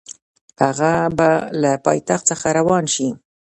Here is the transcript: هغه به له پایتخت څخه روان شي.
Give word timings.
هغه 0.63 0.91
به 1.17 1.29
له 1.61 1.71
پایتخت 1.85 2.23
څخه 2.31 2.47
روان 2.57 2.85
شي. 2.93 3.07